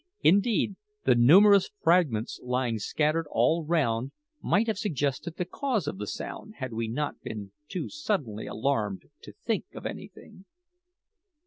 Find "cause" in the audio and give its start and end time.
5.45-5.85